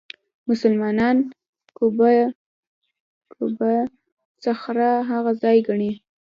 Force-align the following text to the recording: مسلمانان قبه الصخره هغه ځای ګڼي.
مسلمانان 0.49 1.17
قبه 3.37 3.71
الصخره 4.51 4.91
هغه 5.09 5.31
ځای 5.41 5.57
ګڼي. 5.67 5.91